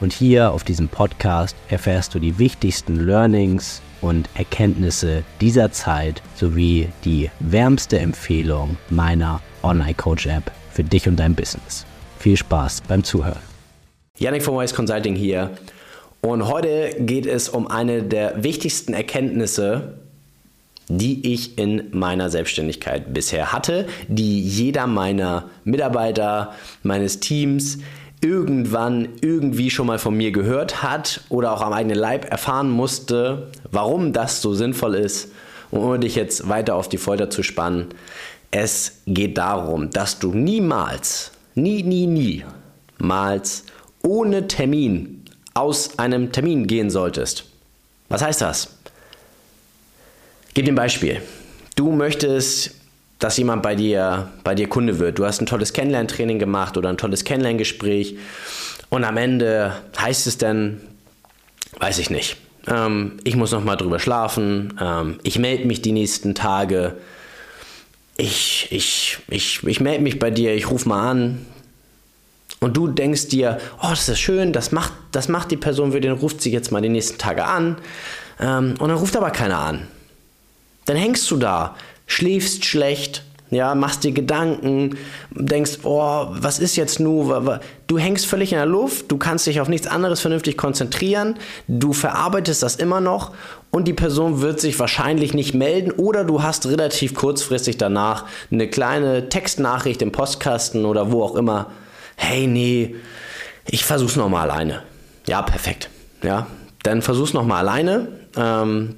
[0.00, 6.88] und hier auf diesem Podcast erfährst du die wichtigsten Learnings und Erkenntnisse dieser Zeit sowie
[7.04, 11.84] die wärmste Empfehlung meiner Online Coach App für dich und dein Business.
[12.18, 13.40] Viel Spaß beim Zuhören.
[14.18, 15.50] Yannick von Wise Consulting hier
[16.22, 19.98] und heute geht es um eine der wichtigsten Erkenntnisse,
[20.88, 27.78] die ich in meiner Selbstständigkeit bisher hatte, die jeder meiner Mitarbeiter, meines Teams
[28.20, 33.50] irgendwann irgendwie schon mal von mir gehört hat oder auch am eigenen Leib erfahren musste,
[33.70, 35.32] warum das so sinnvoll ist.
[35.70, 37.86] Und um dich jetzt weiter auf die Folter zu spannen,
[38.50, 42.06] es geht darum, dass du niemals, nie, nie,
[42.98, 43.64] niemals
[44.02, 47.44] ohne Termin aus einem Termin gehen solltest.
[48.08, 48.76] Was heißt das?
[50.54, 51.22] Gib dir ein Beispiel.
[51.76, 52.74] Du möchtest
[53.20, 55.18] dass jemand bei dir, bei dir Kunde wird.
[55.18, 58.16] Du hast ein tolles Kennenlerntraining gemacht oder ein tolles Kennenlerngespräch
[58.88, 60.80] und am Ende heißt es dann,
[61.78, 65.92] weiß ich nicht, ähm, ich muss noch mal drüber schlafen, ähm, ich melde mich die
[65.92, 66.96] nächsten Tage,
[68.16, 71.46] ich, ich, ich, ich melde mich bei dir, ich rufe mal an.
[72.58, 76.00] Und du denkst dir, oh, das ist schön, das macht, das macht die Person für
[76.02, 77.78] den, ruft sie jetzt mal die nächsten Tage an.
[78.38, 79.88] Ähm, und dann ruft aber keiner an.
[80.84, 81.76] Dann hängst du da,
[82.10, 84.96] schläfst schlecht, ja, machst dir Gedanken,
[85.30, 87.60] denkst, oh, was ist jetzt nur?
[87.86, 91.36] Du hängst völlig in der Luft, du kannst dich auf nichts anderes vernünftig konzentrieren,
[91.68, 93.32] du verarbeitest das immer noch
[93.70, 98.68] und die Person wird sich wahrscheinlich nicht melden oder du hast relativ kurzfristig danach eine
[98.68, 101.70] kleine Textnachricht im Postkasten oder wo auch immer.
[102.16, 102.96] Hey, nee,
[103.66, 104.82] ich versuch's nochmal alleine.
[105.28, 105.90] Ja, perfekt.
[106.24, 106.48] Ja,
[106.82, 108.08] dann versuch's nochmal alleine.
[108.36, 108.96] Ähm,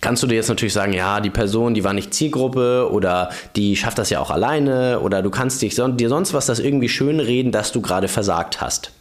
[0.00, 3.76] kannst du dir jetzt natürlich sagen, ja, die Person, die war nicht Zielgruppe oder die
[3.76, 7.20] schafft das ja auch alleine oder du kannst dich dir sonst was das irgendwie schön
[7.20, 8.92] reden, dass du gerade versagt hast.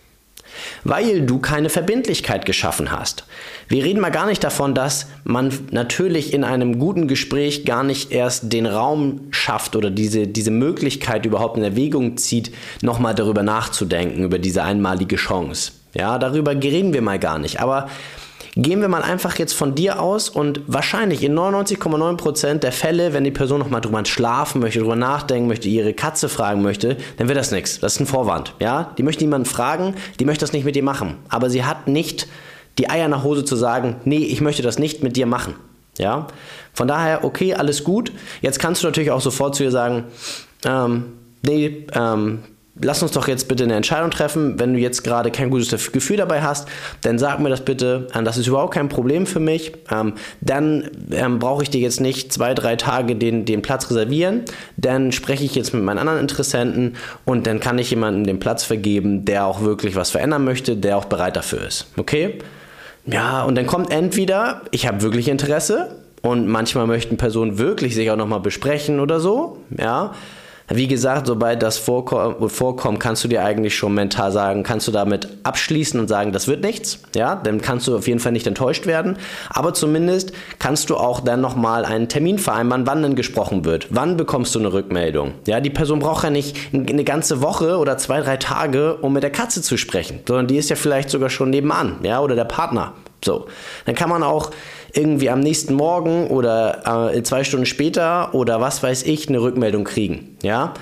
[0.83, 3.25] Weil du keine Verbindlichkeit geschaffen hast.
[3.67, 8.11] Wir reden mal gar nicht davon, dass man natürlich in einem guten Gespräch gar nicht
[8.11, 14.23] erst den Raum schafft oder diese, diese Möglichkeit überhaupt in Erwägung zieht, nochmal darüber nachzudenken,
[14.23, 15.73] über diese einmalige Chance.
[15.93, 17.59] Ja, darüber reden wir mal gar nicht.
[17.59, 17.87] Aber
[18.59, 23.23] Gehen wir mal einfach jetzt von dir aus und wahrscheinlich in 99,9% der Fälle, wenn
[23.23, 27.37] die Person nochmal drüber schlafen möchte, drüber nachdenken möchte, ihre Katze fragen möchte, dann wird
[27.37, 27.79] das nichts.
[27.79, 28.55] Das ist ein Vorwand.
[28.59, 28.95] Ja?
[28.97, 31.17] Die möchte niemanden fragen, die möchte das nicht mit dir machen.
[31.29, 32.27] Aber sie hat nicht
[32.79, 35.53] die Eier nach Hose zu sagen, nee, ich möchte das nicht mit dir machen.
[35.99, 36.25] Ja?
[36.73, 38.11] Von daher, okay, alles gut.
[38.41, 40.05] Jetzt kannst du natürlich auch sofort zu ihr sagen,
[40.65, 41.13] ähm,
[41.43, 42.39] nee, ähm,
[42.81, 44.59] lass uns doch jetzt bitte eine Entscheidung treffen.
[44.59, 46.67] Wenn du jetzt gerade kein gutes Gefühl dabei hast,
[47.01, 48.07] dann sag mir das bitte.
[48.13, 49.73] Ähm, das ist überhaupt kein Problem für mich.
[49.91, 54.43] Ähm, dann ähm, brauche ich dir jetzt nicht zwei, drei Tage den, den Platz reservieren.
[54.77, 56.95] Dann spreche ich jetzt mit meinen anderen Interessenten
[57.25, 60.97] und dann kann ich jemandem den Platz vergeben, der auch wirklich was verändern möchte, der
[60.97, 61.87] auch bereit dafür ist.
[61.97, 62.39] Okay?
[63.05, 68.11] Ja, und dann kommt entweder, ich habe wirklich Interesse und manchmal möchten Personen wirklich sich
[68.11, 69.59] auch nochmal besprechen oder so.
[69.77, 70.13] Ja.
[70.69, 75.29] Wie gesagt, sobald das vorkommt, kannst du dir eigentlich schon mental sagen, kannst du damit
[75.43, 76.99] abschließen und sagen, das wird nichts.
[77.15, 79.17] Ja, dann kannst du auf jeden Fall nicht enttäuscht werden.
[79.49, 83.87] Aber zumindest kannst du auch dann nochmal einen Termin vereinbaren, wann denn gesprochen wird.
[83.91, 85.35] Wann bekommst du eine Rückmeldung?
[85.45, 89.23] Ja, die Person braucht ja nicht eine ganze Woche oder zwei, drei Tage, um mit
[89.23, 92.43] der Katze zu sprechen, sondern die ist ja vielleicht sogar schon nebenan, ja, oder der
[92.43, 92.93] Partner.
[93.23, 93.47] So.
[93.85, 94.51] Dann kann man auch
[94.93, 99.83] irgendwie am nächsten Morgen oder äh, zwei Stunden später oder was weiß ich eine Rückmeldung
[99.83, 100.37] kriegen.
[100.41, 100.73] Ja.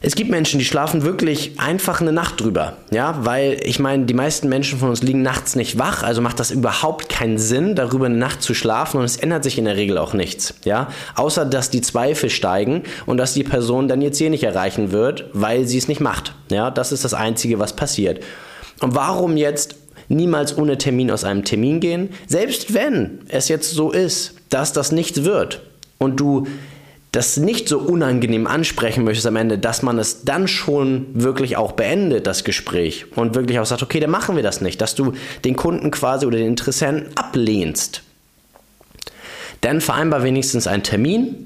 [0.00, 4.14] Es gibt Menschen, die schlafen wirklich einfach eine Nacht drüber, ja, weil ich meine, die
[4.14, 8.06] meisten Menschen von uns liegen nachts nicht wach, also macht das überhaupt keinen Sinn, darüber
[8.06, 10.86] eine Nacht zu schlafen und es ändert sich in der Regel auch nichts, ja,
[11.16, 15.24] außer dass die Zweifel steigen und dass die Person dann ihr Ziel nicht erreichen wird,
[15.32, 18.22] weil sie es nicht macht, ja, das ist das Einzige, was passiert.
[18.80, 19.74] Und warum jetzt
[20.08, 24.92] niemals ohne Termin aus einem Termin gehen, selbst wenn es jetzt so ist, dass das
[24.92, 25.62] nichts wird
[25.98, 26.46] und du
[27.12, 31.72] das nicht so unangenehm ansprechen möchtest am Ende, dass man es dann schon wirklich auch
[31.72, 35.14] beendet, das Gespräch, und wirklich auch sagt, okay, dann machen wir das nicht, dass du
[35.44, 38.02] den Kunden quasi oder den Interessenten ablehnst.
[39.62, 41.44] Dann vereinbar wenigstens einen Termin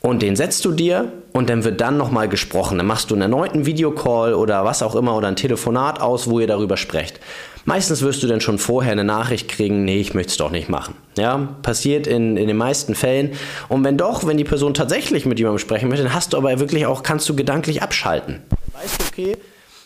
[0.00, 2.78] und den setzt du dir und dann wird dann nochmal gesprochen.
[2.78, 6.40] Dann machst du einen erneuten Videocall oder was auch immer oder ein Telefonat aus, wo
[6.40, 7.20] ihr darüber sprecht.
[7.64, 10.68] Meistens wirst du dann schon vorher eine Nachricht kriegen, nee, ich möchte es doch nicht
[10.68, 10.94] machen.
[11.16, 13.32] Ja, passiert in, in den meisten Fällen.
[13.68, 16.58] Und wenn doch, wenn die Person tatsächlich mit jemandem sprechen möchte, dann hast du aber
[16.58, 18.40] wirklich auch, kannst du gedanklich abschalten.
[18.72, 19.36] Weißt du, okay,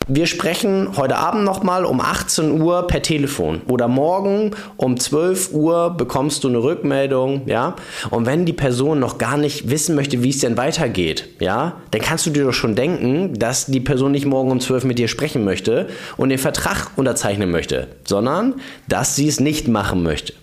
[0.08, 5.90] wir sprechen heute Abend nochmal um 18 Uhr per Telefon oder morgen um 12 Uhr
[5.90, 7.74] bekommst du eine Rückmeldung, ja.
[8.10, 12.00] Und wenn die Person noch gar nicht wissen möchte, wie es denn weitergeht, ja, dann
[12.00, 15.08] kannst du dir doch schon denken, dass die Person nicht morgen um 12 mit dir
[15.08, 18.54] sprechen möchte und den Vertrag unterzeichnen möchte, sondern
[18.88, 20.34] dass sie es nicht machen möchte.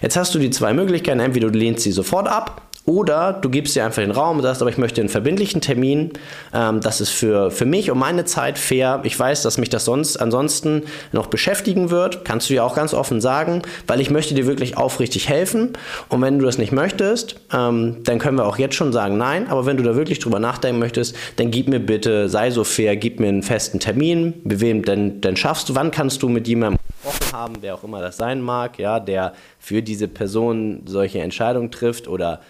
[0.00, 3.76] Jetzt hast du die zwei Möglichkeiten, entweder du lehnst sie sofort ab oder du gibst
[3.76, 6.10] dir einfach den Raum und sagst, aber ich möchte einen verbindlichen Termin.
[6.52, 9.00] Ähm, das ist für, für mich und meine Zeit fair.
[9.04, 10.82] Ich weiß, dass mich das sonst ansonsten
[11.12, 12.24] noch beschäftigen wird.
[12.24, 15.74] Kannst du ja auch ganz offen sagen, weil ich möchte dir wirklich aufrichtig helfen.
[16.08, 19.48] Und wenn du das nicht möchtest, ähm, dann können wir auch jetzt schon sagen, nein.
[19.48, 22.96] Aber wenn du da wirklich drüber nachdenken möchtest, dann gib mir bitte, sei so fair,
[22.96, 24.34] gib mir einen festen Termin.
[24.42, 25.76] Wem denn, denn schaffst du?
[25.76, 29.34] Wann kannst du mit jemandem gesprochen haben, wer auch immer das sein mag, ja, der
[29.60, 32.40] für diese Person solche Entscheidungen trifft oder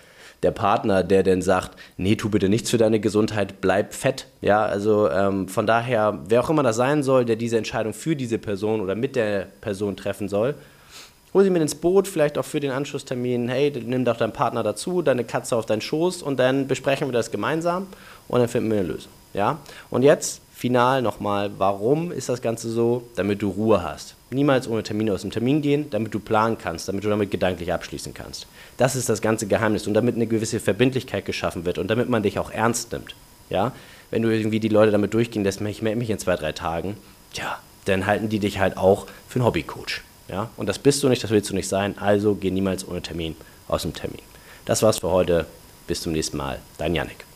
[0.43, 4.27] der Partner, der dann sagt, nee, tu bitte nichts für deine Gesundheit, bleib fett.
[4.41, 8.17] Ja, also ähm, von daher, wer auch immer das sein soll, der diese Entscheidung für
[8.17, 10.55] diese Person oder mit der Person treffen soll,
[11.35, 14.63] hol sie mit ins Boot, vielleicht auch für den Anschlusstermin, hey, nimm doch deinen Partner
[14.63, 17.87] dazu, deine Katze auf deinen Schoß und dann besprechen wir das gemeinsam
[18.29, 19.13] und dann finden wir eine Lösung.
[19.33, 19.59] Ja?
[19.91, 23.03] Und jetzt final nochmal, warum ist das Ganze so?
[23.17, 24.15] Damit du Ruhe hast.
[24.31, 27.73] Niemals ohne Termine aus dem Termin gehen, damit du planen kannst, damit du damit gedanklich
[27.73, 28.47] abschließen kannst.
[28.77, 32.23] Das ist das ganze Geheimnis und damit eine gewisse Verbindlichkeit geschaffen wird und damit man
[32.23, 33.15] dich auch ernst nimmt.
[33.49, 33.73] Ja?
[34.11, 36.99] Wenn du irgendwie die Leute damit durchgehen lässt, ich melde mich in zwei, drei Tagen,
[37.33, 40.03] tja, dann halten die dich halt auch für einen Hobbycoach.
[40.29, 40.51] Ja?
[40.59, 43.35] Und das bist du nicht, das willst du nicht sein, also geh niemals ohne Termin
[43.67, 44.21] aus dem Termin.
[44.67, 45.47] Das war's für heute.
[45.87, 46.59] Bis zum nächsten Mal.
[46.77, 47.30] Dein Yannick.